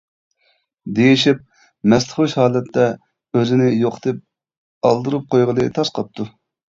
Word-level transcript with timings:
دېيىشىپ، 0.99 1.43
مەستخۇش 1.93 2.33
ھالەتتە، 2.41 2.87
ئۆزىنى 3.39 3.69
يوقىتىپ، 3.83 4.25
ئالدۇرۇپ 4.89 5.29
قويغىلى 5.35 5.69
تاس 5.77 5.93
قاپتۇ. 6.01 6.27